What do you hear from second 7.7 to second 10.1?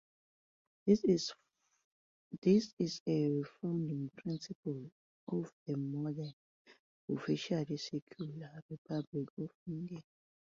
secular, Republic of India.